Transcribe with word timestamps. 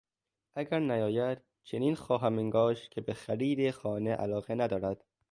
اگر 0.55 0.79
نیاید 0.79 1.37
چنین 1.63 1.95
خواهم 1.95 2.39
انگاشت 2.39 2.91
که 2.91 3.01
به 3.01 3.13
خرید 3.13 3.71
خانه 3.71 4.15
علاقه 4.15 4.55
ندارد. 4.55 5.03